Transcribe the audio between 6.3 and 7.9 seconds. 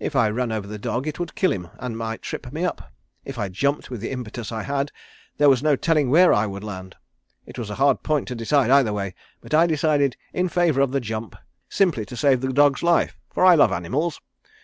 I would land. It was a